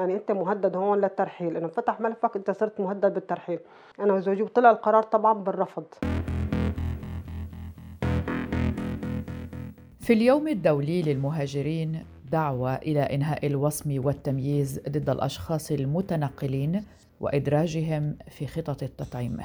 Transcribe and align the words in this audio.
يعني 0.00 0.14
أنت 0.14 0.30
مهدد 0.30 0.76
هون 0.76 1.00
للترحيل 1.00 1.56
إنه 1.56 1.68
فتح 1.68 2.00
ملفك 2.00 2.36
أنت 2.36 2.50
صرت 2.50 2.80
مهدد 2.80 3.14
بالترحيل 3.14 3.58
أنا 4.00 4.12
وزوجي 4.12 4.42
وطلع 4.42 4.70
القرار 4.70 5.02
طبعا 5.02 5.32
بالرفض 5.32 5.84
في 10.00 10.12
اليوم 10.12 10.48
الدولي 10.48 11.02
للمهاجرين 11.02 12.04
دعوة 12.30 12.74
إلى 12.74 13.00
إنهاء 13.00 13.46
الوصم 13.46 14.06
والتمييز 14.06 14.80
ضد 14.88 15.10
الأشخاص 15.10 15.70
المتنقلين 15.72 16.84
وإدراجهم 17.20 18.16
في 18.30 18.46
خطط 18.46 18.82
التطعيم. 18.82 19.38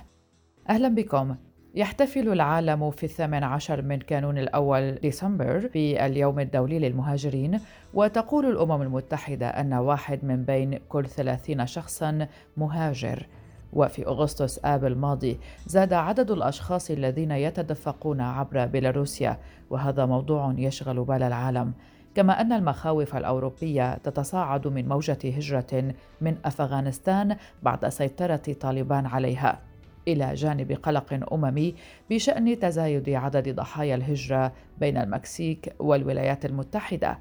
أهلا 0.70 0.88
بكم. 0.88 1.36
يحتفل 1.76 2.30
العالم 2.32 2.91
في 2.91 3.04
الثامن 3.04 3.44
عشر 3.44 3.82
من 3.82 4.00
كانون 4.00 4.38
الأول 4.38 4.96
ديسمبر 4.96 5.70
باليوم 5.73 6.40
الدولي 6.40 6.80
للمهاجرين 6.80 7.59
وتقول 7.94 8.46
الأمم 8.46 8.82
المتحدة 8.82 9.48
أن 9.48 9.73
واحد 9.73 10.26
من 10.26 10.44
بين 10.44 10.80
كل 10.90 11.05
ثلاثين 11.05 11.66
شخصا 11.68 12.27
مهاجر. 12.58 13.27
وفي 13.73 14.08
أغسطس 14.08 14.59
آب 14.66 14.85
الماضي 14.85 15.40
زاد 15.68 15.94
عدد 15.94 16.32
الأشخاص 16.32 16.91
الذين 16.91 17.32
يتدفقون 17.32 18.21
عبر 18.21 18.66
بيلاروسيا 18.66 19.38
وهذا 19.70 20.05
موضوع 20.05 20.54
يشغل 20.57 21.04
بال 21.04 21.23
العالم. 21.23 21.73
كما 22.16 22.41
أن 22.41 22.54
المخاوف 22.54 23.16
الأوروبية 23.16 23.98
تتصاعد 23.98 24.68
من 24.68 24.88
موجة 24.88 25.18
هجرة 25.23 25.94
من 26.21 26.35
أفغانستان 26.46 27.35
بعد 27.63 27.90
سيطرة 27.90 28.55
طالبان 28.62 29.05
عليها. 29.05 29.74
إلى 30.08 30.34
جانب 30.34 30.72
قلق 30.72 31.34
أممي 31.34 31.76
بشأن 32.09 32.59
تزايد 32.59 33.09
عدد 33.09 33.55
ضحايا 33.55 33.96
الهجرة 33.96 34.52
بين 34.77 34.98
المكسيك 34.98 35.76
والولايات 35.80 36.46
المتحدة. 36.46 37.20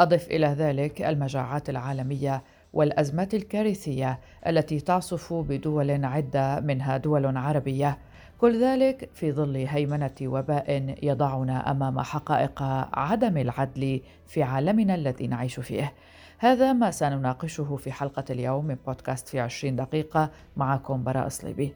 أضف 0.00 0.30
إلى 0.30 0.46
ذلك 0.46 1.02
المجاعات 1.02 1.70
العالمية 1.70 2.42
والأزمات 2.72 3.34
الكارثية 3.34 4.20
التي 4.46 4.80
تعصف 4.80 5.32
بدول 5.32 6.04
عدة 6.04 6.60
منها 6.60 6.96
دول 6.96 7.36
عربية. 7.36 7.98
كل 8.38 8.62
ذلك 8.62 9.10
في 9.14 9.32
ظل 9.32 9.56
هيمنة 9.56 10.14
وباء 10.22 10.94
يضعنا 11.02 11.70
أمام 11.70 12.00
حقائق 12.00 12.62
عدم 12.98 13.36
العدل 13.36 14.00
في 14.26 14.42
عالمنا 14.42 14.94
الذي 14.94 15.26
نعيش 15.26 15.60
فيه. 15.60 15.92
هذا 16.38 16.72
ما 16.72 16.90
سنناقشه 16.90 17.76
في 17.76 17.92
حلقة 17.92 18.24
اليوم 18.30 18.64
من 18.64 18.76
بودكاست 18.86 19.28
في 19.28 19.40
عشرين 19.40 19.76
دقيقة. 19.76 20.30
معكم 20.56 21.04
براء 21.04 21.28
صليبي. 21.28 21.74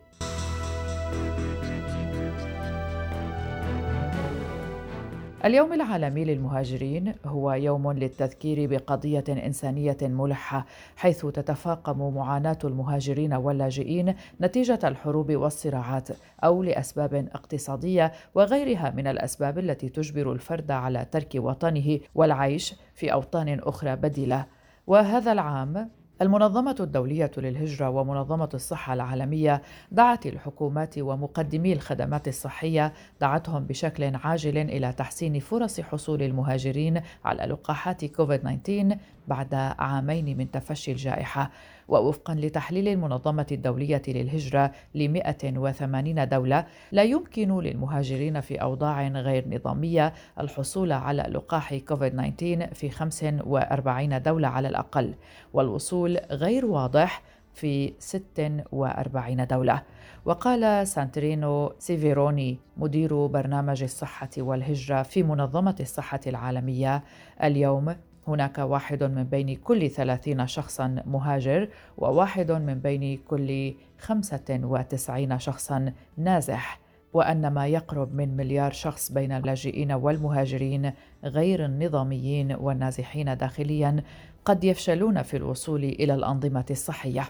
اليوم 5.44 5.72
العالمي 5.72 6.24
للمهاجرين 6.24 7.14
هو 7.26 7.52
يوم 7.52 7.92
للتذكير 7.92 8.70
بقضية 8.70 9.24
إنسانية 9.28 9.96
ملحة 10.02 10.66
حيث 10.96 11.26
تتفاقم 11.26 12.14
معاناة 12.14 12.58
المهاجرين 12.64 13.34
واللاجئين 13.34 14.14
نتيجة 14.40 14.78
الحروب 14.84 15.32
والصراعات 15.32 16.08
أو 16.44 16.62
لأسباب 16.62 17.14
اقتصادية 17.14 18.12
وغيرها 18.34 18.90
من 18.96 19.06
الأسباب 19.06 19.58
التي 19.58 19.88
تجبر 19.88 20.32
الفرد 20.32 20.70
على 20.70 21.06
ترك 21.10 21.34
وطنه 21.34 22.00
والعيش 22.14 22.74
في 22.94 23.12
أوطان 23.12 23.60
أخرى 23.62 23.96
بديلة. 23.96 24.46
وهذا 24.86 25.32
العام 25.32 25.90
المنظمة 26.22 26.76
الدولية 26.80 27.30
للهجرة 27.36 27.88
ومنظمة 27.90 28.48
الصحة 28.54 28.94
العالمية 28.94 29.62
دعت 29.92 30.26
الحكومات 30.26 30.98
ومقدمي 30.98 31.72
الخدمات 31.72 32.28
الصحية 32.28 32.92
دعتهم 33.20 33.64
بشكل 33.64 34.16
عاجل 34.16 34.58
إلى 34.58 34.92
تحسين 34.92 35.40
فرص 35.40 35.80
حصول 35.80 36.22
المهاجرين 36.22 37.02
على 37.24 37.42
لقاحات 37.42 38.04
كوفيد 38.04 38.40
19 38.62 38.96
بعد 39.28 39.54
عامين 39.54 40.38
من 40.38 40.50
تفشي 40.50 40.92
الجائحة 40.92 41.50
ووفقا 41.88 42.34
لتحليل 42.34 42.88
المنظمة 42.88 43.46
الدولية 43.52 44.02
للهجرة 44.08 44.72
ل 44.94 45.08
180 45.08 46.28
دولة 46.28 46.66
لا 46.92 47.02
يمكن 47.02 47.60
للمهاجرين 47.60 48.40
في 48.40 48.62
أوضاع 48.62 49.08
غير 49.08 49.48
نظامية 49.48 50.12
الحصول 50.40 50.92
على 50.92 51.22
لقاح 51.22 51.74
كوفيد 51.74 52.34
19 52.36 52.74
في 52.74 52.90
45 52.90 54.22
دولة 54.22 54.48
على 54.48 54.68
الأقل 54.68 55.14
والوصول 55.52 56.18
غير 56.30 56.66
واضح 56.66 57.22
في 57.54 57.92
46 57.98 59.46
دولة. 59.46 59.82
وقال 60.24 60.86
سانتينو 60.86 61.72
سيفيروني 61.78 62.58
مدير 62.76 63.26
برنامج 63.26 63.82
الصحة 63.82 64.30
والهجرة 64.38 65.02
في 65.02 65.22
منظمة 65.22 65.76
الصحة 65.80 66.20
العالمية 66.26 67.04
اليوم 67.42 67.94
هناك 68.30 68.58
واحد 68.58 69.04
من 69.04 69.24
بين 69.24 69.56
كل 69.56 69.90
ثلاثين 69.90 70.46
شخصا 70.46 71.02
مهاجر 71.06 71.68
وواحد 71.98 72.52
من 72.52 72.74
بين 72.74 73.18
كل 73.28 73.74
خمسة 73.98 74.60
وتسعين 74.62 75.38
شخصا 75.38 75.92
نازح. 76.16 76.80
وأن 77.12 77.48
ما 77.48 77.66
يقرب 77.66 78.14
من 78.14 78.36
مليار 78.36 78.72
شخص 78.72 79.12
بين 79.12 79.32
اللاجئين 79.32 79.92
والمهاجرين 79.92 80.92
غير 81.24 81.64
النظاميين 81.64 82.52
والنازحين 82.52 83.36
داخليا 83.36 84.02
قد 84.44 84.64
يفشلون 84.64 85.22
في 85.22 85.36
الوصول 85.36 85.84
إلى 85.84 86.14
الأنظمة 86.14 86.64
الصحية. 86.70 87.24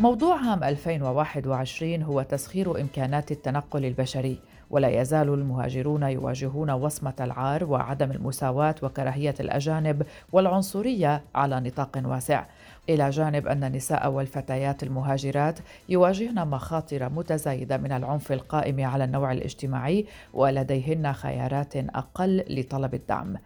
موضوع 0.00 0.50
عام 0.50 0.64
2021 0.64 2.02
هو 2.02 2.22
تسخير 2.22 2.80
إمكانات 2.80 3.32
التنقل 3.32 3.84
البشري 3.84 4.38
ولا 4.72 5.00
يزال 5.00 5.28
المهاجرون 5.28 6.02
يواجهون 6.02 6.70
وصمة 6.70 7.14
العار 7.20 7.64
وعدم 7.64 8.10
المساواة 8.10 8.74
وكراهية 8.82 9.34
الأجانب 9.40 10.02
والعنصرية 10.32 11.22
على 11.34 11.60
نطاق 11.60 12.02
واسع. 12.04 12.44
إلى 12.88 13.10
جانب 13.10 13.46
أن 13.46 13.64
النساء 13.64 14.10
والفتيات 14.10 14.82
المهاجرات 14.82 15.58
يواجهن 15.88 16.48
مخاطر 16.48 17.08
متزايدة 17.08 17.76
من 17.76 17.92
العنف 17.92 18.32
القائم 18.32 18.84
على 18.84 19.04
النوع 19.04 19.32
الاجتماعي 19.32 20.06
ولديهن 20.34 21.12
خيارات 21.12 21.76
أقل 21.76 22.44
لطلب 22.48 22.94
الدعم. 22.94 23.36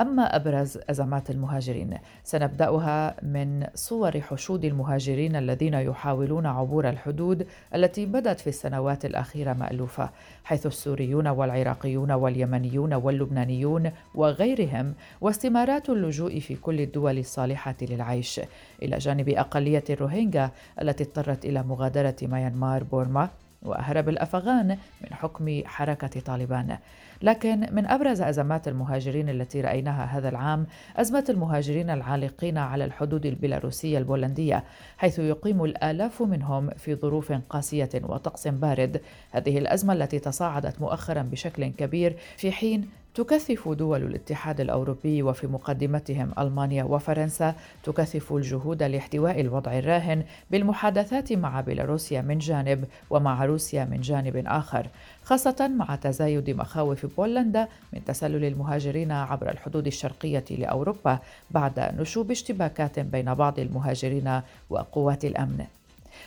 أما 0.00 0.36
أبرز 0.36 0.78
أزمات 0.90 1.30
المهاجرين 1.30 1.98
سنبدأها 2.24 3.16
من 3.22 3.66
صور 3.74 4.20
حشود 4.20 4.64
المهاجرين 4.64 5.36
الذين 5.36 5.74
يحاولون 5.74 6.46
عبور 6.46 6.88
الحدود 6.88 7.46
التي 7.74 8.06
بدت 8.06 8.40
في 8.40 8.46
السنوات 8.46 9.04
الأخيرة 9.04 9.52
مألوفة 9.52 10.10
حيث 10.44 10.66
السوريون 10.66 11.26
والعراقيون 11.26 12.12
واليمنيون 12.12 12.94
واللبنانيون 12.94 13.90
وغيرهم 14.14 14.94
واستمارات 15.20 15.90
اللجوء 15.90 16.40
في 16.40 16.56
كل 16.56 16.80
الدول 16.80 17.18
الصالحة 17.18 17.76
للعيش. 17.82 18.40
إلى 18.82 18.98
جانب 18.98 19.28
أقلية 19.28 19.84
الروهينجا 19.90 20.50
التي 20.82 21.04
اضطرت 21.04 21.44
إلى 21.44 21.62
مغادرة 21.62 22.16
ميانمار 22.22 22.84
بورما 22.84 23.28
وهرب 23.64 24.08
الأفغان 24.08 24.68
من 25.00 25.14
حكم 25.14 25.62
حركة 25.64 26.20
طالبان. 26.20 26.78
لكن 27.22 27.66
من 27.72 27.86
أبرز 27.86 28.20
أزمات 28.20 28.68
المهاجرين 28.68 29.28
التي 29.28 29.60
رأيناها 29.60 30.04
هذا 30.04 30.28
العام 30.28 30.66
أزمة 30.96 31.24
المهاجرين 31.28 31.90
العالقين 31.90 32.58
على 32.58 32.84
الحدود 32.84 33.26
البيلاروسية 33.26 33.98
البولندية 33.98 34.64
حيث 34.98 35.18
يقيم 35.18 35.64
الآلاف 35.64 36.22
منهم 36.22 36.70
في 36.70 36.94
ظروف 36.94 37.32
قاسية 37.32 37.90
وطقس 38.02 38.48
بارد. 38.48 39.00
هذه 39.30 39.58
الأزمة 39.58 39.92
التي 39.92 40.18
تصاعدت 40.18 40.80
مؤخرا 40.80 41.22
بشكل 41.22 41.66
كبير 41.66 42.16
في 42.36 42.52
حين 42.52 42.88
تكثف 43.14 43.68
دول 43.68 44.02
الاتحاد 44.02 44.60
الأوروبي 44.60 45.22
وفي 45.22 45.46
مقدمتهم 45.46 46.32
ألمانيا 46.38 46.84
وفرنسا 46.84 47.54
تكثف 47.84 48.32
الجهود 48.32 48.82
لاحتواء 48.82 49.40
الوضع 49.40 49.78
الراهن 49.78 50.24
بالمحادثات 50.50 51.32
مع 51.32 51.60
بيلاروسيا 51.60 52.20
من 52.20 52.38
جانب 52.38 52.84
ومع 53.10 53.44
روسيا 53.44 53.84
من 53.84 54.00
جانب 54.00 54.42
آخر 54.46 54.86
خاصة 55.24 55.70
مع 55.76 55.96
تزايد 55.96 56.50
مخاوف 56.50 57.06
بولندا 57.16 57.68
من 57.92 58.04
تسلل 58.04 58.44
المهاجرين 58.44 59.12
عبر 59.12 59.50
الحدود 59.50 59.86
الشرقية 59.86 60.44
لأوروبا 60.50 61.18
بعد 61.50 61.94
نشوب 62.00 62.30
اشتباكات 62.30 63.00
بين 63.00 63.34
بعض 63.34 63.58
المهاجرين 63.58 64.40
وقوات 64.70 65.24
الأمن. 65.24 65.64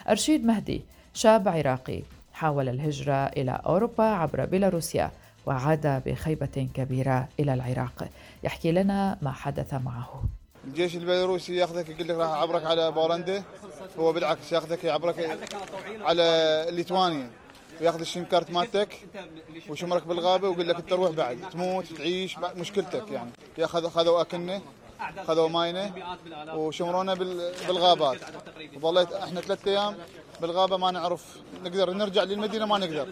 أرشيد 0.10 0.46
مهدي 0.46 0.82
شاب 1.14 1.48
عراقي 1.48 2.02
حاول 2.34 2.70
الهجرة 2.70 3.14
إلى 3.14 3.62
أوروبا 3.66 4.04
عبر 4.04 4.46
بيلاروسيا. 4.46 5.12
وعاد 5.48 6.04
بخيبة 6.06 6.68
كبيرة 6.74 7.28
إلى 7.40 7.54
العراق. 7.54 8.10
يحكي 8.44 8.72
لنا 8.72 9.18
ما 9.22 9.32
حدث 9.32 9.74
معه. 9.74 10.24
الجيش 10.66 10.96
البيلاروسي 10.96 11.56
ياخذك 11.56 11.90
يقول 11.90 12.08
لك 12.08 12.16
راح 12.16 12.30
عبرك 12.30 12.66
على 12.66 12.92
بولندا. 12.92 13.44
هو 14.00 14.14
بالعكس 14.14 14.52
ياخذك 14.52 14.84
يعبرك 14.84 15.40
على 16.02 16.66
ليتوانيا. 16.70 17.30
وياخذ 17.82 18.00
الشيم 18.00 18.26
كارت 18.26 18.52
مالتك 18.52 19.08
ويشمرك 19.70 20.08
بالغابة 20.08 20.50
ويقول 20.50 20.68
لك 20.68 20.76
أنت 20.76 20.94
روح 20.94 21.12
بعد. 21.12 21.38
تموت 21.52 21.86
تعيش 21.86 22.38
مشكلتك 22.38 23.12
يعني. 23.12 23.30
ياخذ 23.58 23.90
خذوا 23.90 24.22
أكلنا 24.22 24.62
خذوا 25.28 25.50
ماينا 25.50 25.92
وشمرونا 26.54 27.14
بالغابات. 27.68 28.20
وظليت 28.76 29.14
إحنا 29.14 29.42
ثلاث 29.42 29.68
أيام 29.68 29.96
بالغابة 30.42 30.78
ما 30.78 30.92
نعرف. 30.92 31.38
نقدر 31.64 31.94
نرجع 31.94 32.24
للمدينة 32.24 32.66
ما 32.66 32.78
نقدر. 32.78 33.08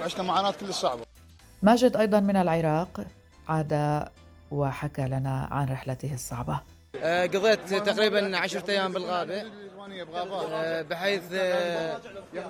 عشنا 0.00 0.22
معاناة 0.22 0.50
كل 0.60 0.74
صعبة. 0.74 1.13
ماجد 1.62 1.96
أيضا 1.96 2.20
من 2.20 2.36
العراق؟ 2.36 3.06
عاد 3.48 4.04
وحكى 4.50 5.02
لنا 5.02 5.48
عن 5.50 5.68
رحلته 5.68 6.14
الصعبة. 6.14 6.60
آه، 7.02 7.26
قضيت 7.26 7.74
تقريبا 7.74 8.38
عشرة 8.38 8.70
أيام 8.70 8.92
بالغابة. 8.92 9.44
آه، 10.52 10.82
بحيث 10.82 11.22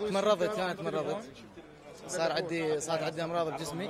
تمرضت 0.09 0.57
كانت 0.57 0.81
تمرضت 0.81 1.25
صار 2.09 2.33
عندي 2.33 2.81
صارت 2.81 3.03
عندي 3.03 3.25
أمراض 3.25 3.53
بجسمي. 3.53 3.89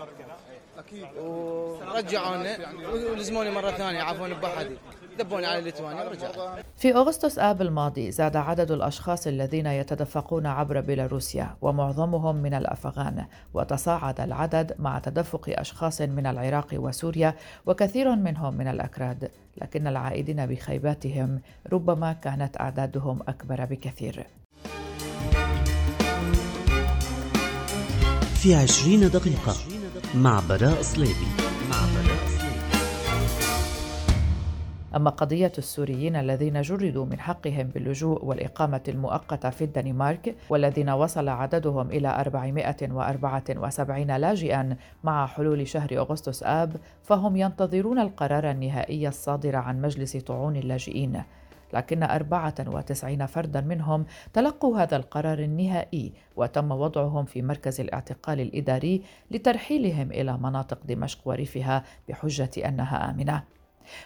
ورجعوني 1.18 2.56
ولزموني 2.92 3.50
مرة 3.50 3.70
ثانية 3.70 4.02
عافوني 4.02 4.34
بحدي 4.34 4.76
دبوني 5.18 5.46
على 5.46 5.58
الليتوانيا 5.58 6.04
ورجعت. 6.04 6.64
في 6.76 6.94
أغسطس 6.94 7.38
آب 7.38 7.62
الماضي 7.62 8.10
زاد 8.10 8.36
عدد 8.36 8.70
الأشخاص 8.70 9.26
الذين 9.26 9.66
يتدفقون 9.66 10.46
عبر 10.46 10.80
بيلاروسيا 10.80 11.56
ومعظمهم 11.62 12.36
من 12.36 12.54
الأفغان 12.54 13.24
وتصاعد 13.54 14.20
العدد 14.20 14.74
مع 14.78 14.98
تدفق 14.98 15.44
أشخاص 15.48 16.00
من 16.00 16.26
العراق 16.26 16.66
وسوريا 16.72 17.34
وكثير 17.66 18.16
منهم 18.16 18.54
من 18.54 18.68
الأكراد. 18.68 19.30
لكن 19.62 19.86
العائدين 19.86 20.46
بخيباتهم 20.46 21.40
ربما 21.72 22.12
كانت 22.12 22.60
أعدادهم 22.60 23.20
أكبر 23.28 23.64
بكثير. 23.64 24.26
في 28.34 28.54
عشرين 28.54 29.10
دقيقة 29.10 29.54
مع 30.14 30.42
براء 30.48 30.82
صليبي. 30.82 31.53
أما 34.96 35.10
قضية 35.10 35.52
السوريين 35.58 36.16
الذين 36.16 36.60
جردوا 36.60 37.04
من 37.04 37.20
حقهم 37.20 37.66
باللجوء 37.66 38.24
والإقامة 38.24 38.80
المؤقتة 38.88 39.50
في 39.50 39.64
الدنمارك 39.64 40.36
والذين 40.50 40.90
وصل 40.90 41.28
عددهم 41.28 41.90
إلى 41.90 42.08
474 42.08 44.16
لاجئا 44.16 44.76
مع 45.04 45.26
حلول 45.26 45.68
شهر 45.68 45.98
أغسطس 45.98 46.42
آب 46.42 46.76
فهم 47.02 47.36
ينتظرون 47.36 47.98
القرار 47.98 48.50
النهائي 48.50 49.08
الصادر 49.08 49.56
عن 49.56 49.80
مجلس 49.80 50.16
طعون 50.16 50.56
اللاجئين. 50.56 51.22
لكن 51.72 52.02
94 52.02 53.26
فردا 53.26 53.60
منهم 53.60 54.04
تلقوا 54.32 54.78
هذا 54.78 54.96
القرار 54.96 55.38
النهائي 55.38 56.12
وتم 56.36 56.72
وضعهم 56.72 57.24
في 57.24 57.42
مركز 57.42 57.80
الاعتقال 57.80 58.40
الإداري 58.40 59.02
لترحيلهم 59.30 60.12
إلى 60.12 60.38
مناطق 60.38 60.78
دمشق 60.84 61.18
وريفها 61.24 61.84
بحجة 62.08 62.68
أنها 62.68 63.10
آمنة. 63.10 63.54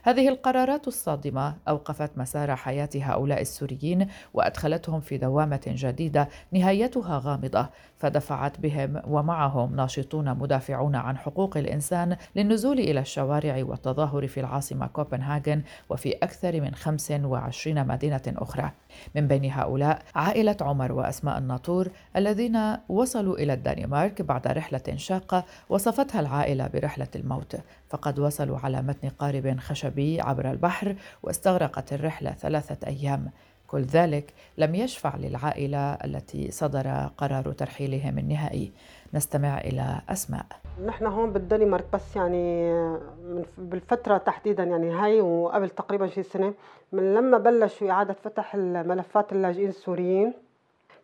هذه 0.02 0.28
القرارات 0.28 0.88
الصادمة 0.88 1.56
أوقفت 1.68 2.18
مسار 2.18 2.56
حياة 2.56 2.88
هؤلاء 2.94 3.40
السوريين 3.40 4.06
وأدخلتهم 4.34 5.00
في 5.00 5.18
دوامة 5.18 5.60
جديدة 5.66 6.28
نهايتها 6.52 7.18
غامضة 7.24 7.68
فدفعت 7.98 8.60
بهم 8.60 9.02
ومعهم 9.06 9.76
ناشطون 9.76 10.34
مدافعون 10.34 10.96
عن 10.96 11.18
حقوق 11.18 11.56
الإنسان 11.56 12.16
للنزول 12.36 12.78
إلى 12.78 13.00
الشوارع 13.00 13.64
والتظاهر 13.64 14.26
في 14.26 14.40
العاصمة 14.40 14.86
كوبنهاغن 14.86 15.62
وفي 15.90 16.12
أكثر 16.12 16.60
من 16.60 16.74
25 16.74 17.86
مدينة 17.86 18.22
أخرى. 18.26 18.70
من 19.14 19.28
بين 19.28 19.52
هؤلاء 19.52 20.02
عائلة 20.14 20.56
عمر 20.60 20.92
وأسماء 20.92 21.38
الناطور 21.38 21.90
الذين 22.16 22.76
وصلوا 22.88 23.38
إلى 23.38 23.52
الدنمارك 23.52 24.22
بعد 24.22 24.46
رحلة 24.46 24.96
شاقة 24.96 25.44
وصفتها 25.68 26.20
العائلة 26.20 26.66
برحلة 26.66 27.08
الموت 27.16 27.56
فقد 27.88 28.18
وصلوا 28.18 28.58
على 28.58 28.82
متن 28.82 29.08
قارب 29.08 29.58
خشبي 29.68 30.20
عبر 30.20 30.50
البحر 30.50 30.94
واستغرقت 31.22 31.92
الرحلة 31.92 32.30
ثلاثة 32.30 32.86
أيام. 32.86 33.30
كل 33.66 33.82
ذلك 33.82 34.34
لم 34.58 34.74
يشفع 34.74 35.16
للعائلة 35.16 35.94
التي 35.94 36.50
صدر 36.50 37.10
قرار 37.18 37.52
ترحيلهم 37.52 38.18
النهائي. 38.18 38.72
نستمع 39.14 39.58
إلى 39.58 40.00
أسماء. 40.08 40.46
نحن 40.86 41.06
هون 41.06 41.32
بالدنمارك 41.32 41.84
بس 41.92 42.16
يعني 42.16 42.72
من 43.02 43.44
بالفترة 43.58 44.18
تحديدا 44.18 44.64
يعني 44.64 44.90
هاي 44.90 45.20
وقبل 45.20 45.68
تقريبا 45.68 46.06
شي 46.06 46.22
سنة 46.22 46.54
من 46.92 47.14
لما 47.14 47.38
بلشوا 47.38 47.90
إعادة 47.90 48.14
فتح 48.24 48.54
الملفات 48.54 49.32
اللاجئين 49.32 49.68
السوريين 49.68 50.32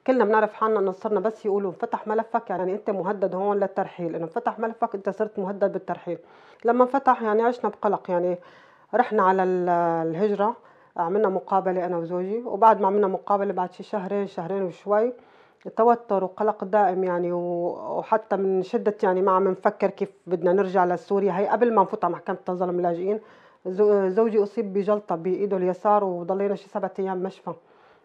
كلنا 0.07 0.25
بنعرف 0.25 0.53
حالنا 0.53 0.81
انه 0.81 0.93
صرنا 0.93 1.21
بس 1.21 1.47
يقولوا 1.47 1.73
فتح 1.73 2.07
ملفك 2.07 2.51
يعني 2.51 2.75
أنت 2.75 2.91
مهدد 2.91 3.35
هون 3.35 3.57
للترحيل 3.57 4.15
إنه 4.17 4.27
فتح 4.27 4.59
ملفك 4.59 4.95
أنت 4.95 5.11
صرت 5.11 5.39
مهدد 5.39 5.73
بالترحيل. 5.73 6.19
لما 6.65 6.85
فتح 6.85 7.23
يعني 7.23 7.43
عشنا 7.43 7.71
بقلق 7.71 8.11
يعني 8.11 8.39
رحنا 8.95 9.23
على 9.23 9.43
الهجرة 9.43 10.57
عملنا 10.97 11.29
مقابلة 11.29 11.87
أنا 11.87 11.97
وزوجي 11.97 12.43
وبعد 12.43 12.81
ما 12.81 12.87
عملنا 12.87 13.07
مقابلة 13.07 13.53
بعد 13.53 13.73
شي 13.73 13.83
شهرين 13.83 14.27
شهرين 14.27 14.63
وشوي 14.63 15.13
توتر 15.77 16.25
وقلق 16.25 16.65
دائم 16.65 17.05
يعني 17.05 17.33
وحتى 17.33 18.37
من 18.37 18.63
شدة 18.63 18.95
يعني 19.03 19.23
ما 19.23 19.33
عم 19.33 19.49
نفكر 19.49 19.91
كيف 19.91 20.11
بدنا 20.27 20.53
نرجع 20.53 20.85
لسوريا. 20.85 21.39
هي 21.39 21.47
قبل 21.47 21.75
ما 21.75 21.83
نفوت 21.83 22.05
على 22.05 22.13
محكمة 22.13 22.37
تظلم 22.47 22.79
اللاجئين 22.79 23.21
زوجي 24.09 24.43
أصيب 24.43 24.73
بجلطة 24.73 25.15
بإيده 25.15 25.57
اليسار 25.57 26.05
وضلينا 26.05 26.55
شي 26.55 26.69
سبعة 26.69 26.93
أيام 26.99 27.23
مشفى. 27.23 27.53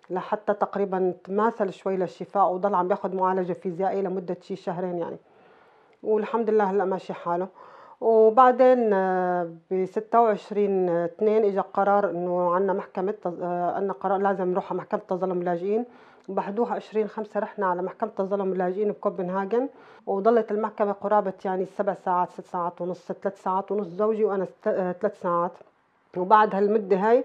لحتى 0.09 0.53
تقريبا 0.53 1.13
تماثل 1.23 1.73
شوي 1.73 1.97
للشفاء 1.97 2.53
وضل 2.53 2.75
عم 2.75 2.87
بياخذ 2.87 3.15
معالجة 3.15 3.53
فيزيائية 3.53 4.01
لمدة 4.01 4.37
شي 4.41 4.55
شهرين 4.55 4.97
يعني. 4.97 5.17
والحمد 6.03 6.49
لله 6.49 6.63
هلأ 6.63 6.85
ماشي 6.85 7.13
حاله. 7.13 7.47
وبعدين 8.01 8.93
آه، 8.93 9.49
ب 9.71 9.85
26 9.85 10.89
2 10.89 11.43
اجى 11.45 11.59
قرار 11.59 12.09
إنه 12.09 12.55
عندنا 12.55 12.73
محكمة 12.73 13.13
عندنا 13.25 13.93
آه، 13.93 13.95
قرار 14.01 14.17
لازم 14.17 14.51
نروح 14.51 14.71
على 14.71 14.77
محكمة 14.77 15.01
تظلم 15.07 15.39
اللاجئين 15.39 15.85
وبحدوها 16.29 16.75
20 16.75 17.07
5 17.07 17.39
رحنا 17.39 17.65
على 17.67 17.81
محكمة 17.81 18.09
تظلم 18.17 18.51
اللاجئين 18.53 18.91
بكوبنهاجن. 18.91 19.69
وضلت 20.07 20.51
المحكمة 20.51 20.91
قرابة 20.91 21.33
يعني 21.45 21.65
سبع 21.65 21.93
ساعات 22.05 22.31
ست 22.31 22.45
ساعات 22.45 22.81
ونص 22.81 23.11
ثلاث 23.11 23.43
ساعات 23.43 23.71
ونص 23.71 23.87
زوجي 23.87 24.25
وأنا 24.25 24.47
آه، 24.67 24.91
ثلاث 24.91 25.21
ساعات. 25.21 25.51
وبعد 26.17 26.55
هالمدة 26.55 26.97
هاي 26.97 27.23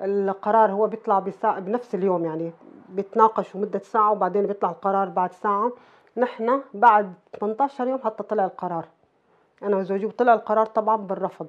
القرار 0.00 0.72
هو 0.72 0.86
بيطلع 0.86 1.18
بساعة 1.18 1.60
بنفس 1.60 1.94
اليوم 1.94 2.24
يعني. 2.24 2.52
بيتناقشوا 2.88 3.60
مدة 3.60 3.78
ساعة 3.78 4.12
وبعدين 4.12 4.46
بيطلع 4.46 4.70
القرار 4.70 5.08
بعد 5.08 5.32
ساعة. 5.32 5.72
نحن 6.16 6.60
بعد 6.74 7.12
18 7.40 7.88
يوم 7.88 7.98
حتى 7.98 8.22
طلع 8.22 8.44
القرار. 8.44 8.84
أنا 9.62 9.76
وزوجي 9.76 10.06
وطلع 10.06 10.34
القرار 10.34 10.66
طبعا 10.66 10.96
بالرفض. 10.96 11.48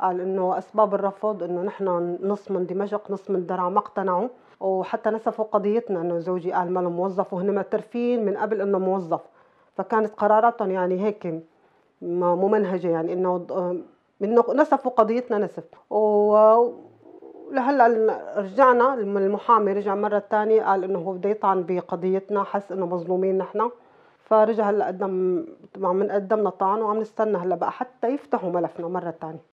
قال 0.00 0.20
إنه 0.20 0.58
أسباب 0.58 0.94
الرفض 0.94 1.42
إنه 1.42 1.62
نحن 1.62 2.18
نص 2.22 2.50
من 2.50 2.66
دمشق 2.66 3.10
نص 3.10 3.30
من 3.30 3.46
درعا 3.46 3.68
ما 3.68 3.78
اقتنعوا. 3.78 4.28
وحتى 4.60 5.10
نسفوا 5.10 5.44
قضيتنا. 5.44 6.00
إنه 6.00 6.18
زوجي 6.18 6.52
قال 6.52 6.72
ما 6.72 6.80
موظف 6.80 7.34
وهن 7.34 7.54
معترفين 7.54 8.24
من 8.24 8.36
قبل 8.36 8.60
إنه 8.60 8.78
موظف. 8.78 9.20
فكانت 9.76 10.14
قراراتهم 10.14 10.70
يعني 10.70 11.04
هيك 11.04 11.44
ممنهجة 12.02 12.88
يعني 12.88 13.12
إنه 13.12 13.46
نسفوا 14.54 14.90
قضيتنا 14.90 15.38
نسف. 15.38 15.64
لهلا 17.52 17.86
رجعنا 18.40 18.94
المحامي 18.94 19.72
رجع 19.72 19.94
مرة 19.94 20.18
ثانية 20.30 20.62
قال 20.62 20.84
إنه 20.84 20.98
هو 20.98 21.12
بده 21.12 21.30
يطعن 21.30 21.64
بقضيتنا 21.66 22.44
حس 22.44 22.72
إنه 22.72 22.86
مظلومين 22.86 23.38
نحن. 23.38 23.70
فرجع 24.24 24.70
هلا 24.70 24.86
قدم 24.86 25.46
عم 25.82 26.10
قدمنا 26.12 26.50
طعن 26.50 26.82
وعم 26.82 27.00
نستنى 27.00 27.36
هلا 27.38 27.54
بقى 27.54 27.72
حتى 27.72 28.08
يفتحوا 28.08 28.50
ملفنا 28.50 28.88
مرة 28.88 29.10
ثانية 29.20 29.51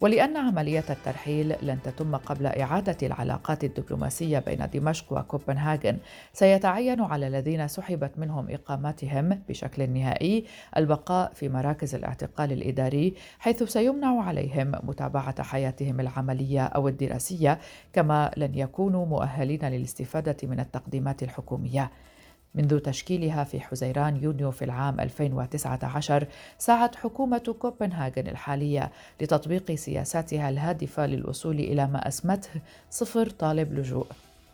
ولأن 0.00 0.36
عملية 0.36 0.84
الترحيل 0.90 1.54
لن 1.62 1.82
تتم 1.82 2.16
قبل 2.16 2.46
إعادة 2.46 2.96
العلاقات 3.02 3.64
الدبلوماسية 3.64 4.38
بين 4.38 4.66
دمشق 4.74 5.12
وكوبنهاغن 5.12 5.98
سيتعين 6.32 7.00
على 7.00 7.26
الذين 7.26 7.68
سحبت 7.68 8.18
منهم 8.18 8.50
إقاماتهم 8.50 9.42
بشكل 9.48 9.90
نهائي 9.90 10.44
البقاء 10.76 11.32
في 11.34 11.48
مراكز 11.48 11.94
الاعتقال 11.94 12.52
الإداري 12.52 13.14
حيث 13.38 13.62
سيمنع 13.62 14.22
عليهم 14.22 14.72
متابعة 14.82 15.42
حياتهم 15.42 16.00
العملية 16.00 16.64
أو 16.64 16.88
الدراسية 16.88 17.58
كما 17.92 18.30
لن 18.36 18.54
يكونوا 18.54 19.06
مؤهلين 19.06 19.64
للاستفادة 19.64 20.36
من 20.42 20.60
التقديمات 20.60 21.22
الحكومية. 21.22 21.90
منذ 22.54 22.78
تشكيلها 22.78 23.44
في 23.44 23.60
حزيران 23.60 24.16
يونيو 24.16 24.50
في 24.50 24.64
العام 24.64 25.00
2019 25.00 26.26
سعت 26.58 26.96
حكومة 26.96 27.54
كوبنهاغن 27.58 28.26
الحالية 28.26 28.90
لتطبيق 29.20 29.74
سياساتها 29.74 30.48
الهادفة 30.48 31.06
للوصول 31.06 31.58
إلى 31.58 31.86
ما 31.86 32.08
أسمته 32.08 32.50
صفر 32.90 33.30
طالب 33.30 33.72
لجوء. 33.72 34.06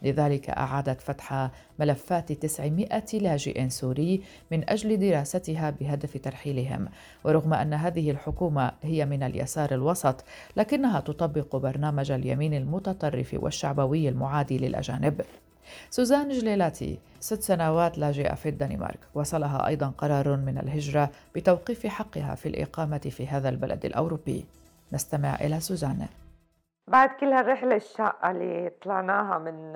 لذلك 0.02 0.50
أعادت 0.50 1.00
فتح 1.00 1.50
ملفات 1.78 2.32
900 2.32 3.02
لاجئ 3.14 3.68
سوري 3.68 4.22
من 4.50 4.70
أجل 4.70 4.98
دراستها 4.98 5.70
بهدف 5.70 6.16
ترحيلهم. 6.22 6.88
ورغم 7.24 7.54
أن 7.54 7.74
هذه 7.74 8.10
الحكومة 8.10 8.72
هي 8.82 9.06
من 9.06 9.22
اليسار 9.22 9.74
الوسط 9.74 10.24
لكنها 10.56 11.00
تطبق 11.00 11.56
برنامج 11.56 12.10
اليمين 12.10 12.54
المتطرف 12.54 13.36
والشعبوي 13.38 14.08
المعادي 14.08 14.58
للأجانب. 14.58 15.20
سوزان 15.90 16.28
جليلاتي 16.28 16.98
ست 17.20 17.42
سنوات 17.42 17.98
لاجئة 17.98 18.34
في 18.34 18.48
الدنمارك. 18.48 19.00
وصلها 19.14 19.66
أيضا 19.66 19.92
قرار 19.98 20.36
من 20.36 20.58
الهجرة 20.58 21.10
بتوقيف 21.34 21.86
حقها 21.86 22.34
في 22.34 22.48
الإقامة 22.48 22.98
في 22.98 23.26
هذا 23.28 23.48
البلد 23.48 23.84
الأوروبي. 23.84 24.46
نستمع 24.92 25.34
إلى 25.34 25.60
سوزان. 25.60 26.06
بعد 26.88 27.08
كل 27.20 27.32
هالرحلة 27.32 27.76
الشاقة 27.76 28.30
اللي 28.30 28.70
طلعناها 28.82 29.38
من 29.38 29.72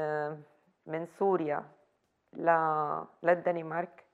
من 0.87 1.07
سوريا 1.19 1.63
للدنمارك 3.23 4.05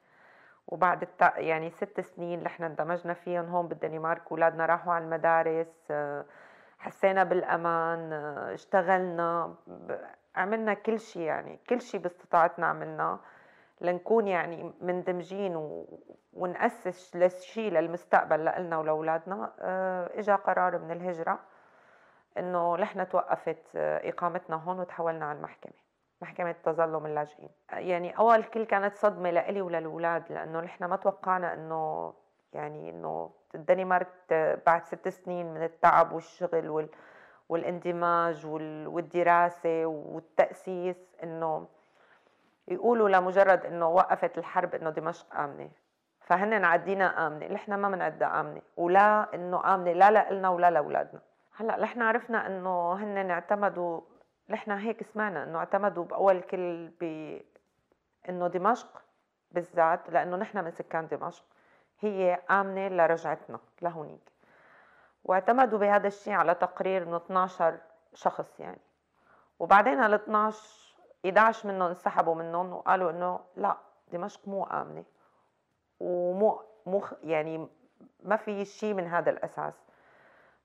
وبعد 0.66 1.02
الت... 1.02 1.20
يعني 1.36 1.70
ست 1.70 2.00
سنين 2.00 2.38
اللي 2.38 2.46
إحنا 2.46 2.66
اندمجنا 2.66 3.14
فيهم 3.14 3.44
هون 3.44 3.68
بالدنمارك 3.68 4.22
أولادنا 4.30 4.66
راحوا 4.66 4.92
على 4.92 5.04
المدارس 5.04 5.92
حسينا 6.78 7.24
بالأمان 7.24 8.12
اشتغلنا 8.52 9.54
عملنا 10.36 10.74
كل 10.74 11.00
شيء 11.00 11.22
يعني 11.22 11.60
كل 11.68 11.80
شيء 11.80 12.00
باستطاعتنا 12.00 12.66
عملناه 12.66 13.20
لنكون 13.80 14.28
يعني 14.28 14.72
مندمجين 14.80 15.56
و... 15.56 15.86
ونأسس 16.32 17.16
لشيء 17.16 17.72
للمستقبل 17.72 18.44
لنا 18.44 18.78
ولأولادنا. 18.78 19.52
آه 19.60 20.10
اجى 20.18 20.32
قرار 20.32 20.78
من 20.78 20.90
الهجرة 20.90 21.38
إنه 22.38 22.76
نحن 22.76 23.08
توقفت 23.08 23.76
إقامتنا 23.76 24.56
هون 24.56 24.80
وتحولنا 24.80 25.24
على 25.26 25.38
المحكمة 25.38 25.72
محكمة 26.22 26.54
تظلم 26.64 27.06
اللاجئين. 27.06 27.50
يعني 27.70 28.18
أول 28.18 28.44
كل 28.44 28.64
كانت 28.64 28.94
صدمة 28.96 29.30
لإلي 29.30 29.60
وللأولاد 29.60 30.32
لأنه 30.32 30.60
نحن 30.60 30.84
ما 30.84 30.96
توقعنا 30.96 31.54
إنه 31.54 32.12
يعني 32.52 32.90
إنه 32.90 33.30
الدنمارك 33.54 34.08
بعد 34.66 34.84
ست 34.84 35.08
سنين 35.08 35.54
من 35.54 35.62
التعب 35.62 36.12
والشغل 36.12 36.68
وال 36.68 36.88
والاندماج 37.48 38.46
والدراسة 38.86 39.86
والتأسيس 39.86 40.96
إنه 41.22 41.66
يقولوا 42.68 43.08
لمجرد 43.08 43.66
إنه 43.66 43.88
وقفت 43.88 44.38
الحرب 44.38 44.74
إنه 44.74 44.90
دمشق 44.90 45.34
آمنة. 45.34 45.70
فهن 46.20 46.64
عدينا 46.64 47.26
آمنة 47.26 47.46
نحن 47.46 47.74
ما 47.74 47.88
بنعدها 47.88 48.40
آمنة. 48.40 48.62
ولا 48.76 49.34
إنه 49.34 49.74
آمنة 49.74 49.92
لا 49.92 50.32
لنا 50.32 50.48
ولا 50.48 50.70
لأولادنا. 50.70 51.20
هلأ 51.56 51.80
نحن 51.80 52.02
عرفنا 52.02 52.46
إنه 52.46 52.92
هن 52.92 53.30
اعتمدوا 53.30 54.00
نحن 54.48 54.70
هيك 54.70 55.02
سمعنا 55.02 55.44
إنه 55.44 55.58
اعتمدوا 55.58 56.04
بأول 56.04 56.40
كل 56.40 56.90
ب 57.00 57.38
إنه 58.28 58.46
دمشق 58.46 59.02
بالذات 59.52 60.10
لإنه 60.10 60.36
نحن 60.36 60.64
من 60.64 60.70
سكان 60.70 61.08
دمشق 61.08 61.44
هي 62.00 62.38
آمنة 62.50 62.88
لرجعتنا 62.88 63.60
لهونيك. 63.82 64.35
واعتمدوا 65.26 65.78
بهذا 65.78 66.06
الشيء 66.06 66.32
على 66.32 66.54
تقرير 66.54 67.04
من 67.04 67.14
12 67.14 67.78
شخص 68.14 68.60
يعني. 68.60 68.80
وبعدين 69.58 70.00
هال 70.00 70.14
12 70.14 70.96
11 71.26 71.68
منهم 71.68 71.82
انسحبوا 71.82 72.34
منهم 72.34 72.72
وقالوا 72.72 73.10
إنه 73.10 73.40
لا 73.56 73.76
دمشق 74.12 74.48
مو 74.48 74.64
آمنة. 74.64 75.04
ومو 76.00 76.62
مو 76.86 77.04
يعني 77.22 77.68
ما 78.22 78.36
في 78.36 78.64
شيء 78.64 78.94
من 78.94 79.06
هذا 79.06 79.30
الأساس. 79.30 79.74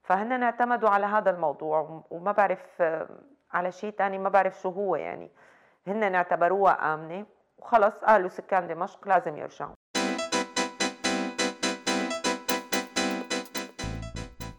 فهن 0.02 0.42
اعتمدوا 0.42 0.88
على 0.88 1.06
هذا 1.06 1.30
الموضوع 1.30 2.02
وما 2.10 2.32
بعرف 2.32 2.82
على 3.52 3.72
شيء 3.72 3.90
تاني 3.92 4.18
ما 4.18 4.28
بعرف 4.28 4.60
شو 4.60 4.70
هو 4.70 4.96
يعني. 4.96 5.30
هن 5.86 6.14
اعتبروها 6.14 6.94
آمنة 6.94 7.26
وخلص 7.58 7.94
قالوا 7.94 8.28
سكان 8.28 8.66
دمشق 8.66 9.08
لازم 9.08 9.36
يرجعوا. 9.36 9.74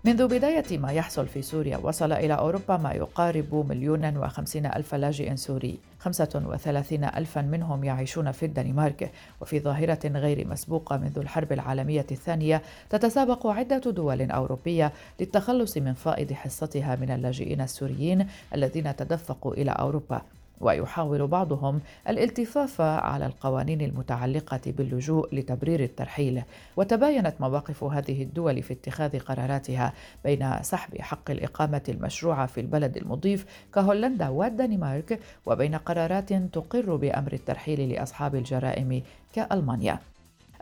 منذ 0.05 0.27
بداية 0.27 0.77
ما 0.77 0.91
يحصل 0.91 1.27
في 1.27 1.41
سوريا 1.41 1.77
وصل 1.77 2.11
إلى 2.11 2.33
أوروبا 2.33 2.77
ما 2.77 2.91
يقارب 2.91 3.65
مليون 3.69 4.17
وخمسين 4.17 4.65
ألف 4.65 4.95
لاجئ 4.95 5.35
سوري 5.35 5.79
خمسة 5.99 6.43
وثلاثين 6.45 7.03
ألفا 7.03 7.41
منهم 7.41 7.83
يعيشون 7.83 8.31
في 8.31 8.45
الدنمارك. 8.45 9.11
وفي 9.41 9.59
ظاهرة 9.59 10.07
غير 10.07 10.47
مسبوقة 10.47 10.97
منذ 10.97 11.19
الحرب 11.19 11.51
العالمية 11.51 12.05
الثانية 12.11 12.61
تتسابق 12.89 13.47
عدة 13.47 13.91
دول 13.91 14.31
أوروبية 14.31 14.93
للتخلص 15.19 15.77
من 15.77 15.93
فائض 15.93 16.33
حصتها 16.33 16.95
من 16.95 17.11
اللاجئين 17.11 17.61
السوريين 17.61 18.27
الذين 18.53 18.95
تدفقوا 18.95 19.53
إلى 19.53 19.71
أوروبا. 19.71 20.21
ويحاول 20.63 21.27
بعضهم 21.27 21.81
الالتفاف 22.09 22.81
على 22.81 23.25
القوانين 23.25 23.81
المتعلقة 23.81 24.61
باللجوء 24.65 25.35
لتبرير 25.35 25.83
الترحيل. 25.83 26.43
وتباينت 26.77 27.33
مواقف 27.39 27.83
هذه 27.83 28.23
الدول 28.23 28.63
في 28.63 28.73
اتخاذ 28.73 29.19
قراراتها 29.19 29.93
بين 30.23 30.53
سحب 30.61 31.01
حق 31.01 31.31
الإقامة 31.31 31.81
المشروعه 31.89 32.45
في 32.45 32.61
البلد 32.61 32.97
المضيف 32.97 33.45
كهولندا 33.75 34.29
والدنمارك 34.29 35.19
وبين 35.45 35.75
قرارات 35.75 36.33
تقر 36.33 36.95
بأمر 36.95 37.33
الترحيل 37.33 37.89
لأصحاب 37.89 38.35
الجرائم 38.35 39.01
كألمانيا. 39.33 39.99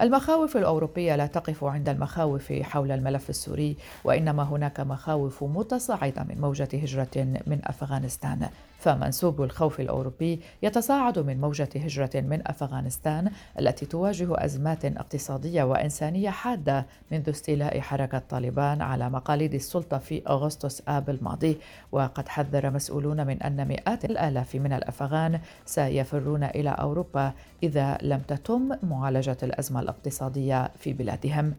المخاوف 0.02 0.58
الأوروبية 0.58 1.16
لا 1.16 1.26
تقف 1.26 1.64
عند 1.64 1.90
المخاوف 1.90 2.54
حول 2.54 2.92
الملف 2.92 3.30
السوري 3.30 3.76
وإنما 4.04 4.44
هناك 4.44 4.80
مخاوف 4.80 5.44
متصاعدة 5.44 6.24
من 6.24 6.42
موجة 6.42 6.70
هجرة 6.74 7.42
من 7.48 7.60
أفغانستان. 7.64 8.50
فمنسوب 8.82 9.44
الخوف 9.44 9.80
الأوروبي 9.80 10.42
يتصاعد 10.64 11.20
من 11.20 11.42
موجة 11.42 11.70
هجرة 11.76 12.10
من 12.16 12.48
أفغانستان 12.48 13.32
التي 13.60 13.86
تواجه 13.86 14.46
أزمات 14.46 14.86
اقتصادية 14.86 15.64
وإنسانية 15.64 16.30
حادة 16.30 16.86
منذ 17.12 17.30
استيلاء 17.30 17.80
حركة 17.80 18.20
طالبان 18.30 18.82
على 18.82 19.10
مقاليد 19.10 19.54
السلطة 19.54 19.98
في 19.98 20.22
أغسطس 20.28 20.82
آب 20.88 21.10
الماضي. 21.10 21.58
وقد 21.92 22.28
حذر 22.28 22.70
مسؤولون 22.70 23.28
من 23.28 23.42
أن 23.42 23.68
مئات 23.68 24.06
الآلاف 24.06 24.56
من 24.56 24.74
الأفغان 24.74 25.40
سيفرون 25.66 26.44
إلى 26.44 26.70
أوروبا 26.70 27.34
إذا 27.64 27.98
لم 28.02 28.20
تتم 28.20 28.70
معالجة 28.84 29.38
الأزمة 29.44 29.80
الاقتصادية 29.80 30.72
في 30.78 30.94
بلادهم. 30.94 31.54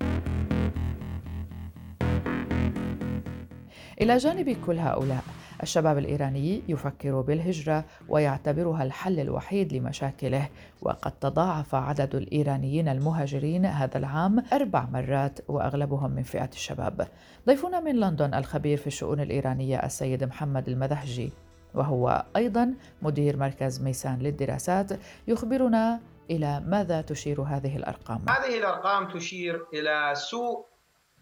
إلى 4.00 4.16
جانب 4.16 4.56
كل 4.66 4.78
هؤلاء 4.78 5.22
الشباب 5.62 5.98
الإيراني 5.98 6.62
يفكر 6.68 7.20
بالهجرة 7.20 7.84
ويعتبرها 8.08 8.82
الحل 8.82 9.20
الوحيد 9.20 9.72
لمشاكله 9.72 10.48
وقد 10.82 11.12
تضاعف 11.12 11.74
عدد 11.74 12.14
الإيرانيين 12.14 12.88
المهاجرين 12.88 13.66
هذا 13.66 13.98
العام 13.98 14.44
أربع 14.52 14.86
مرات 14.92 15.38
وأغلبهم 15.48 16.10
من 16.10 16.22
فئة 16.22 16.50
الشباب. 16.52 17.08
ضيفنا 17.46 17.80
من 17.80 18.00
لندن 18.00 18.34
الخبير 18.34 18.78
في 18.78 18.86
الشؤون 18.86 19.20
الإيرانية 19.20 19.76
السيد 19.76 20.24
محمد 20.24 20.68
المذهجي 20.68 21.32
وهو 21.74 22.24
أيضا 22.36 22.74
مدير 23.02 23.36
مركز 23.36 23.82
ميسان 23.82 24.18
للدراسات 24.18 24.92
يخبرنا 25.28 26.00
إلى 26.30 26.60
ماذا 26.60 27.00
تشير 27.00 27.42
هذه 27.42 27.76
الأرقام؟ 27.76 28.28
هذه 28.28 28.58
الأرقام 28.58 29.08
تشير 29.08 29.66
إلى 29.74 30.12
سوء 30.14 30.66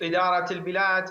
إدارة 0.02 0.52
البلاد 0.52 1.04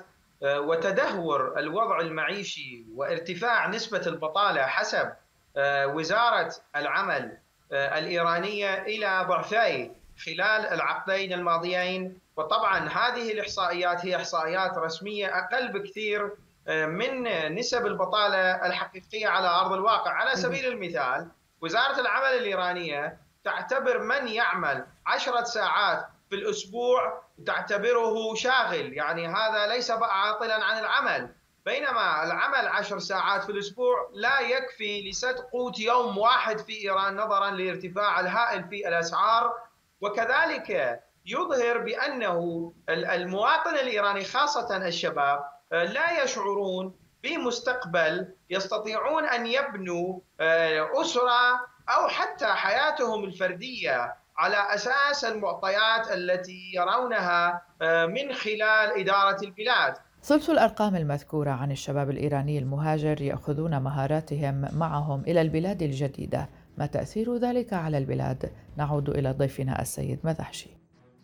وتدهور 0.43 1.59
الوضع 1.59 1.99
المعيشي 1.99 2.85
وارتفاع 2.95 3.67
نسبة 3.67 4.01
البطالة 4.07 4.65
حسب 4.65 5.11
آه، 5.57 5.87
وزارة 5.87 6.53
العمل 6.75 7.37
آه، 7.71 7.99
الإيرانية 7.99 8.81
إلى 8.81 9.25
ضعفي 9.29 9.91
خلال 10.25 10.65
العقدين 10.73 11.33
الماضيين. 11.33 12.19
وطبعا 12.37 12.89
هذه 12.89 13.31
الإحصائيات 13.31 14.05
هي 14.05 14.15
إحصائيات 14.15 14.77
رسمية 14.77 15.37
أقل 15.37 15.67
بكثير 15.67 16.31
من 16.67 17.23
نسب 17.55 17.85
البطالة 17.85 18.65
الحقيقية 18.65 19.27
على 19.27 19.47
أرض 19.47 19.73
الواقع. 19.73 20.11
على 20.11 20.35
سبيل 20.35 20.65
المثال 20.65 21.27
وزارة 21.61 21.99
العمل 21.99 22.37
الإيرانية 22.37 23.17
تعتبر 23.43 23.99
من 23.99 24.27
يعمل 24.27 24.85
عشرة 25.05 25.43
ساعات 25.43 26.07
في 26.29 26.35
الأسبوع 26.35 27.21
تعتبره 27.45 28.35
شاغل. 28.35 28.93
يعني 28.93 29.27
هذا 29.27 29.67
ليس 29.67 29.91
عاطلا 29.91 30.63
عن 30.65 30.79
العمل. 30.79 31.35
بينما 31.65 32.23
العمل 32.23 32.67
عشر 32.67 32.99
ساعات 32.99 33.43
في 33.43 33.51
الأسبوع 33.51 34.09
لا 34.13 34.39
يكفي 34.39 35.09
لسد 35.09 35.35
قوت 35.35 35.79
يوم 35.79 36.17
واحد 36.17 36.59
في 36.59 36.81
إيران 36.81 37.15
نظرا 37.15 37.49
لارتفاع 37.49 38.19
الهائل 38.19 38.63
في 38.69 38.87
الأسعار. 38.87 39.53
وكذلك 40.01 40.99
يظهر 41.25 41.77
بأنه 41.77 42.73
المواطن 42.89 43.75
الإيراني 43.75 44.23
خاصة 44.23 44.87
الشباب 44.87 45.45
لا 45.71 46.23
يشعرون 46.23 46.95
بمستقبل 47.23 48.33
يستطيعون 48.49 49.25
أن 49.25 49.47
يبنوا 49.47 50.19
آه، 50.39 51.01
أسرة 51.01 51.59
أو 51.89 52.07
حتى 52.07 52.47
حياتهم 52.47 53.23
الفردية. 53.23 54.15
على 54.39 54.57
أساس 54.75 55.25
المعطيات 55.25 56.11
التي 56.11 56.71
يرونها 56.73 57.61
آه، 57.81 58.05
من 58.05 58.33
خلال 58.33 58.99
إدارة 58.99 59.43
البلاد. 59.43 59.93
ثلث 60.23 60.49
الأرقام 60.49 60.95
المذكورة 60.95 61.51
عن 61.51 61.71
الشباب 61.71 62.09
الإيراني 62.09 62.59
المهاجر 62.59 63.21
يأخذون 63.21 63.81
مهاراتهم 63.81 64.67
معهم 64.73 65.21
إلى 65.27 65.41
البلاد 65.41 65.81
الجديدة، 65.81 66.49
ما 66.77 66.85
تأثير 66.85 67.37
ذلك 67.37 67.73
على 67.73 67.97
البلاد؟ 67.97 68.51
نعود 68.77 69.09
إلى 69.09 69.31
ضيفنا 69.31 69.81
السيد 69.81 70.19
مذحشي. 70.23 70.69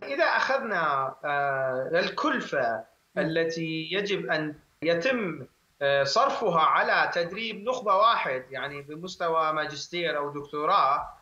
إذا 0.03 0.25
أخذنا 0.25 1.15
آه، 1.25 1.89
الكلفة 1.93 2.83
التي 3.17 3.89
يجب 3.91 4.25
أن 4.25 4.55
يتم 4.81 5.47
صرفها 6.03 6.61
على 6.61 7.11
تدريب 7.13 7.69
نخبة 7.69 7.95
واحد 7.95 8.45
يعني 8.49 8.81
بمستوى 8.81 9.53
ماجستير 9.53 10.17
أو 10.17 10.29
دكتوراه 10.29 11.17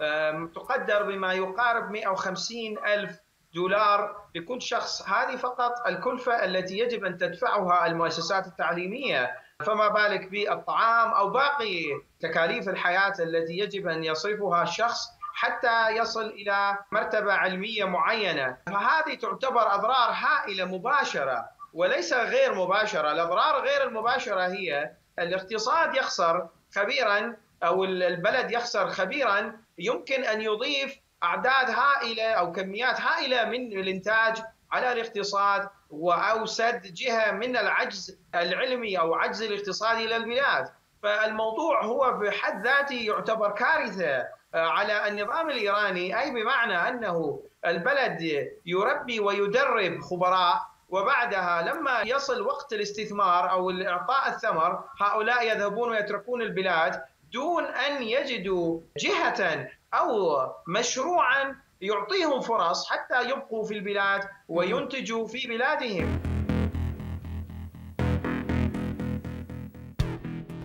تقدر 0.56 1.04
بما 1.04 1.34
يقارب 1.34 1.92
150 1.92 2.78
ألف 2.86 3.20
دولار 3.54 4.16
لكل 4.36 4.62
شخص. 4.62 5.10
هذه 5.10 5.36
فقط 5.36 5.88
الكلفة 5.88 6.46
التي 6.46 6.78
يجب 6.78 7.06
أن 7.06 7.18
تدفعها 7.18 7.86
المؤسسات 7.86 8.48
التعليمية. 8.48 9.32
فما 9.66 9.88
بالك 9.88 10.30
بالطعام 10.30 11.12
أو 11.12 11.30
باقي 11.30 11.86
تكاليف 12.20 12.70
الحياة 12.70 13.14
التي 13.20 13.58
يجب 13.58 13.88
أن 13.88 14.04
يصرفها 14.04 14.64
الشخص 14.64 15.08
حتى 15.36 15.90
يصل 15.90 16.26
إلى 16.26 16.78
مرتبة 16.92 17.34
علمية 17.34 17.86
معينة؟ 17.86 18.58
فهذه 18.68 19.16
تعتبر 19.16 19.76
أضرار 19.76 20.12
هائلة 20.12 20.66
مباشرة. 20.66 21.46
وليس 21.74 22.14
غير 22.14 22.54
مباشرة 22.54 23.12
الأضرار 23.12 23.62
غير 23.62 23.88
المباشرة 23.88 24.48
هي 24.48 24.92
الاقتصاد 25.20 25.96
يخسر 25.96 26.48
خبيرا 26.76 27.36
أو 27.64 27.84
البلد 27.84 28.52
يخسر 28.52 28.90
خبيرا 28.90 29.58
يمكن 29.78 30.24
أن 30.24 30.42
يضيف 30.42 30.96
أعداد 31.24 31.70
هائلة 31.70 32.34
أو 32.34 32.52
كميات 32.52 33.02
هائلة 33.02 33.46
من 33.46 33.80
الإنتاج 33.80 34.44
على 34.72 34.92
الاقتصاد 34.92 35.70
أو 36.04 36.46
سد 36.46 36.82
جهة 36.82 37.32
من 37.32 37.58
العجز 37.58 38.18
العلمي 38.36 39.00
أو 39.00 39.16
عجز 39.16 39.42
الاقتصادي 39.42 40.08
للبلاد 40.08 40.68
فالموضوع 41.04 41.84
هو 41.84 42.12
بحد 42.12 42.64
ذاته 42.64 42.96
يعتبر 42.96 43.52
كارثة 43.52 44.28
آه، 44.56 44.68
على 44.68 45.08
النظام 45.08 45.50
الإيراني 45.50 46.20
أي 46.22 46.32
بمعنى 46.32 46.88
أنه 46.90 47.44
البلد 47.66 48.22
يربي 48.66 49.20
ويدرب 49.20 50.02
خبراء 50.02 50.73
وبعدها 50.94 51.62
لما 51.62 52.02
يصل 52.06 52.42
وقت 52.42 52.74
الاستثمار 52.74 53.52
أو 53.52 53.72
إعطاء 53.72 54.30
الثمر 54.30 54.84
هؤلاء 55.02 55.48
يذهبون 55.48 55.90
ويتركون 55.90 56.42
البلاد 56.42 57.02
دون 57.32 57.64
أن 57.66 58.04
يجدوا 58.04 58.80
جهة 58.98 59.70
أو 59.94 60.38
مشروعا 60.68 61.56
يعطيهم 61.82 62.42
فرص 62.42 62.90
حتى 62.90 63.30
يبقوا 63.30 63.64
في 63.64 63.74
البلاد 63.74 64.22
وينتجوا 64.50 65.28
في 65.28 65.48
بلادهم. 65.48 66.22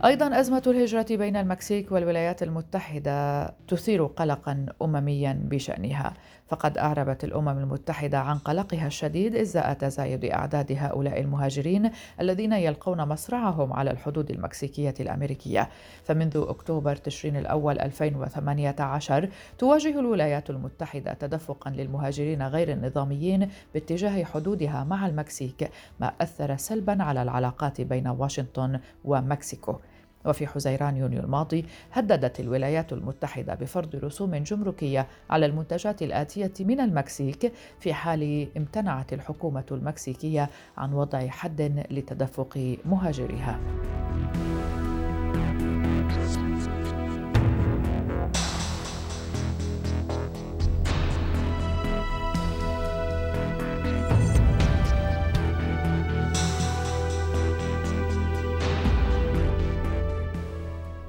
أيضا 0.05 0.41
أزمة 0.41 0.63
الهجرة 0.67 1.07
بين 1.11 1.37
المكسيك 1.37 1.93
والولايات 1.93 2.43
المتحدة 2.43 3.49
تثير 3.69 4.07
قلقا 4.07 4.67
أمميا 4.83 5.41
بشأنها. 5.45 6.15
فقد 6.49 6.79
أعربت 6.79 7.25
الأمم 7.25 7.49
المتحدة 7.49 8.19
عن 8.19 8.39
قلقها 8.39 8.87
الشديد 8.87 9.37
إزاء 9.37 9.73
تزايد 9.73 10.25
أعداد 10.25 10.73
هؤلاء 10.73 11.21
المهاجرين 11.21 11.91
الذين 12.21 12.53
يلقون 12.53 13.09
مصرعهم 13.09 13.73
على 13.73 13.91
الحدود 13.91 14.31
المكسيكية 14.31 14.95
الأمريكية. 15.01 15.69
فمنذ 16.05 16.45
أكتوبر 16.49 16.97
تشرين 16.97 17.37
الأول 17.37 17.79
2018 17.79 19.29
تواجه 19.59 20.01
الولايات 20.01 20.51
المتحدة 20.51 21.13
تدفقا 21.13 21.71
للمهاجرين 21.71 22.43
غير 22.43 22.73
النظاميين 22.73 23.49
باتجاه 23.75 24.25
حدودها 24.25 24.85
مع 24.85 25.07
المكسيك 25.07 25.71
ما 26.01 26.13
أثر 26.21 26.57
سلبا 26.57 27.03
على 27.03 27.23
العلاقات 27.23 27.81
بين 27.81 28.09
واشنطن 28.09 28.81
ومكسيكو. 29.05 29.77
وفي 30.29 30.47
حزيران 30.47 30.97
يونيو 30.97 31.21
الماضي 31.21 31.65
هددت 31.93 32.41
الولايات 32.41 32.93
المتحدة 32.93 33.55
بفرض 33.55 33.97
رسوم 33.97 34.37
جمركية 34.37 35.07
على 35.31 35.47
المنتجات 35.47 36.03
الآتية 36.03 36.53
من 36.61 36.81
المكسيك 36.81 37.53
في 37.81 37.95
حال 37.95 38.49
امتنعت 38.57 39.13
الحكومة 39.13 39.65
المكسيكية 39.71 40.51
عن 40.77 40.93
وضع 40.93 41.27
حد 41.27 41.85
لتدفق 41.91 42.77
مهاجريها. 42.85 43.61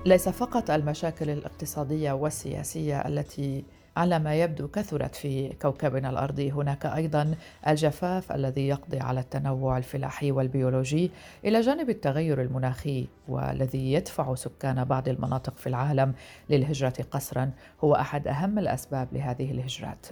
ليس 0.06 0.30
فقط 0.30 0.72
المشاكل 0.72 1.30
الاقتصادية 1.30 2.12
والسياسية 2.12 3.00
التي 3.00 3.64
على 3.98 4.20
ما 4.20 4.36
يبدو 4.36 4.68
كثرت 4.68 5.16
في 5.16 5.54
كوكبنا 5.62 6.10
الأرضي 6.10 6.52
هناك 6.52 6.86
أيضا 6.86 7.36
الجفاف 7.68 8.32
الذي 8.32 8.68
يقضي 8.68 9.00
على 9.00 9.20
التنوع 9.20 9.78
الفلاحي 9.78 10.32
والبيولوجي. 10.32 11.12
إلى 11.46 11.62
جانب 11.62 11.90
التغير 11.90 12.42
المناخي 12.42 13.08
والذي 13.28 13.94
يدفع 13.94 14.36
سكان 14.36 14.84
بعض 14.84 15.10
المناطق 15.10 15.58
في 15.58 15.68
العالم 15.68 16.14
للهجرة 16.50 16.94
قسرا 17.12 17.52
هو 17.84 17.96
أحد 17.96 18.28
أهم 18.28 18.60
الأسباب 18.60 19.08
لهذه 19.14 19.52
الهجرات. 19.52 20.06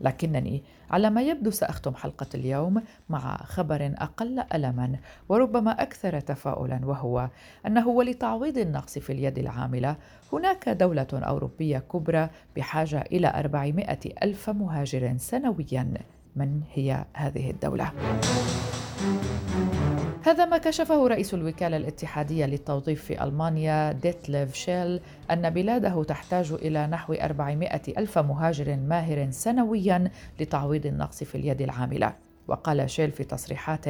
لكنني 0.00 0.62
على 0.90 1.10
ما 1.10 1.22
يبدو 1.22 1.50
سأختم 1.50 1.94
حلقة 1.94 2.26
اليوم 2.34 2.82
مع 3.08 3.36
خبر 3.36 3.94
أقل 3.98 4.44
ألما 4.54 4.96
وربما 5.28 5.70
أكثر 5.70 6.20
تفاؤلا 6.20 6.80
وهو 6.84 7.28
أنه 7.66 7.88
ولتعويض 7.88 8.58
النقص 8.58 8.98
في 8.98 9.12
اليد 9.12 9.38
العاملة 9.38 9.96
هناك 10.32 10.68
دولة 10.68 11.06
أوروبية 11.12 11.78
كبرى 11.78 12.28
بحاجة 12.56 13.04
إلى 13.12 13.32
400 13.36 13.98
ألف 14.22 14.50
مهاجر 14.50 15.14
سنويا. 15.16 15.92
من 16.36 16.60
هي 16.74 17.04
هذه 17.14 17.50
الدولة؟ 17.50 17.92
هذا 20.22 20.44
ما 20.44 20.58
كشفه 20.58 21.06
رئيس 21.06 21.34
الوكالة 21.34 21.76
الاتحادية 21.76 22.46
للتوظيف 22.46 23.04
في 23.04 23.24
ألمانيا 23.24 23.92
ديتليف 23.92 24.54
شيل 24.54 25.00
أن 25.30 25.50
بلاده 25.50 26.04
تحتاج 26.04 26.52
إلى 26.52 26.86
نحو 26.86 27.12
400 27.12 27.80
ألف 27.98 28.18
مهاجر 28.18 28.76
ماهر 28.76 29.30
سنويا 29.30 30.10
لتعويض 30.40 30.86
النقص 30.86 31.24
في 31.24 31.34
اليد 31.34 31.62
العاملة. 31.62 32.12
وقال 32.48 32.90
شيل 32.90 33.10
في 33.10 33.24
تصريحات 33.24 33.84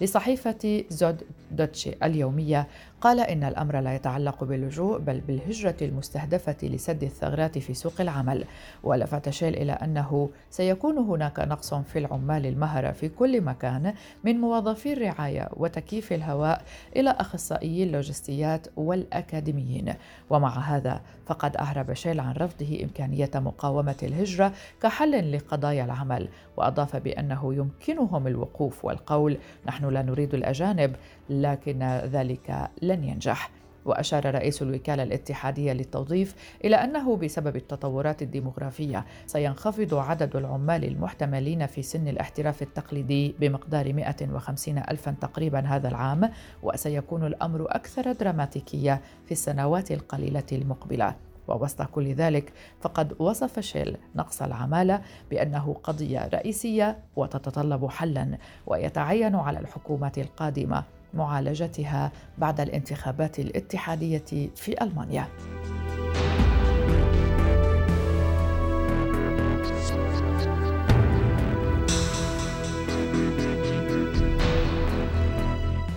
لصحيفة 0.00 0.84
زود 0.90 1.22
دوتشي 1.50 1.94
اليومية 2.02 2.66
قال 3.02 3.20
إن 3.20 3.44
الأمر 3.44 3.80
لا 3.80 3.94
يتعلق 3.94 4.44
باللجوء 4.44 4.98
بل 4.98 5.20
بالهجرة 5.20 5.76
المستهدفة 5.82 6.56
لسد 6.62 7.02
الثغرات 7.02 7.58
في 7.58 7.74
سوق 7.74 8.00
العمل. 8.00 8.44
ولفت 8.82 9.30
شيل 9.30 9.56
إلى 9.56 9.72
أنه 9.72 10.30
سيكون 10.50 10.98
هناك 10.98 11.40
نقص 11.40 11.74
في 11.74 11.98
العمال 11.98 12.46
المهرة 12.46 12.90
في 12.90 13.08
كل 13.08 13.40
مكان 13.40 13.94
من 14.24 14.40
موظفي 14.40 14.92
الرعاية 14.92 15.48
وتكييف 15.56 16.12
الهواء 16.12 16.62
إلى 16.96 17.10
أخصائيي 17.10 17.84
اللوجستيات 17.84 18.66
والأكاديميين. 18.76 19.94
ومع 20.30 20.58
هذا 20.58 21.00
فقد 21.26 21.56
أعرب 21.56 21.92
شيل 21.92 22.20
عن 22.20 22.32
رفضه 22.32 22.78
إمكانية 22.82 23.30
مقاومة 23.34 23.96
الهجرة 24.02 24.52
كحل 24.82 25.32
لقضايا 25.36 25.84
العمل. 25.84 26.28
وأضاف 26.56 26.96
بأنه 26.96 27.54
يمكنهم 27.54 28.26
الوقوف 28.26 28.84
والقول. 28.84 29.38
نحن 29.66 29.88
لا 29.88 30.02
نريد 30.02 30.34
الأجانب 30.34 30.96
لكن 31.30 31.82
ذلك 32.12 32.70
لن 32.92 33.04
ينجح. 33.04 33.50
وأشار 33.84 34.34
رئيس 34.34 34.62
الوكالة 34.62 35.02
الاتحادية 35.02 35.72
للتوظيف 35.72 36.34
إلى 36.64 36.76
أنه 36.76 37.16
بسبب 37.16 37.56
التطورات 37.56 38.22
الديمغرافية 38.22 39.04
سينخفض 39.26 39.94
عدد 39.94 40.36
العمال 40.36 40.84
المحتملين 40.84 41.66
في 41.66 41.82
سن 41.82 42.08
الاحتراف 42.08 42.62
التقليدي 42.62 43.34
بمقدار 43.40 43.92
150 43.92 44.78
ألفا 44.78 45.14
تقريبا 45.20 45.60
هذا 45.60 45.88
العام 45.88 46.30
وسيكون 46.62 47.26
الأمر 47.26 47.66
أكثر 47.68 48.12
دراماتيكية 48.12 49.00
في 49.26 49.32
السنوات 49.32 49.92
القليلة 49.92 50.46
المقبلة. 50.52 51.14
ووسط 51.48 51.82
كل 51.82 52.14
ذلك 52.14 52.52
فقد 52.80 53.14
وصف 53.18 53.60
شيل 53.60 53.96
نقص 54.16 54.42
العمالة 54.42 55.00
بأنه 55.30 55.76
قضية 55.82 56.28
رئيسية 56.28 56.98
وتتطلب 57.16 57.86
حلا 57.90 58.38
ويتعين 58.66 59.34
على 59.34 59.58
الحكومات 59.58 60.18
القادمة. 60.18 60.84
معالجتها 61.14 62.12
بعد 62.38 62.60
الانتخابات 62.60 63.38
الاتحادية 63.38 64.50
في 64.56 64.82
ألمانيا. 64.82 65.28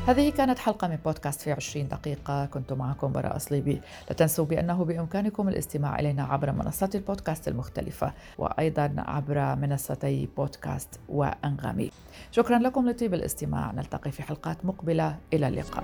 هذه 0.07 0.29
كانت 0.29 0.59
حلقة 0.59 0.87
من 0.87 0.97
بودكاست 1.05 1.41
في 1.41 1.51
20 1.51 1.87
دقيقة. 1.87 2.45
كنت 2.45 2.73
معكم 2.73 3.11
براء 3.11 3.37
صليبي 3.37 3.81
لا 4.09 4.15
تنسوا 4.15 4.45
بأنه 4.45 4.85
بإمكانكم 4.85 5.49
الاستماع 5.49 5.99
إلينا 5.99 6.23
عبر 6.23 6.51
منصات 6.51 6.95
البودكاست 6.95 7.47
المختلفة 7.47 8.13
وأيضا 8.37 8.95
عبر 8.97 9.55
منصتي 9.55 10.29
بودكاست 10.37 10.99
وأنغامي. 11.09 11.91
شكرا 12.31 12.59
لكم 12.59 12.89
لطيب 12.89 13.13
الاستماع. 13.13 13.71
نلتقي 13.71 14.11
في 14.11 14.23
حلقات 14.23 14.65
مقبلة. 14.65 15.15
إلى 15.33 15.47
اللقاء. 15.47 15.83